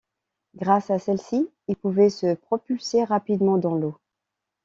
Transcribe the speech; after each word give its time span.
Grâce 0.55 0.89
à 0.89 0.97
celle-ci, 0.97 1.47
il 1.67 1.75
pouvait 1.75 2.09
se 2.09 2.33
propulser 2.33 3.03
rapidement 3.03 3.59
dans 3.59 3.75
l'eau. 3.75 3.99